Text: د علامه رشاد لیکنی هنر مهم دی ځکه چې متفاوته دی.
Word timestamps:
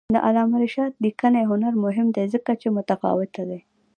د 0.15 0.17
علامه 0.27 0.57
رشاد 0.63 0.91
لیکنی 1.05 1.43
هنر 1.51 1.73
مهم 1.85 2.07
دی 2.15 2.25
ځکه 2.33 2.51
چې 2.61 2.67
متفاوته 2.77 3.43
دی. 3.49 3.59